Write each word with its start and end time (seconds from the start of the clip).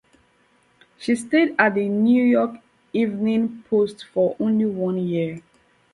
She 0.97 1.15
stayed 1.15 1.53
at 1.59 1.75
the 1.75 1.87
New 1.87 2.23
York 2.23 2.55
Evening 2.91 3.63
Post 3.69 4.03
for 4.11 4.35
only 4.39 4.65
one 4.65 4.97
year. 4.97 5.43